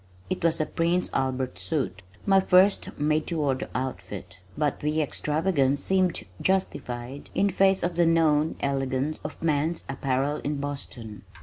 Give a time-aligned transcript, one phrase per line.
[0.31, 5.83] It was a "Prince Albert Soot" my first made to order outfit, but the extravagance
[5.83, 11.21] seemed justified in face of the known elegance of man's apparel in Boston.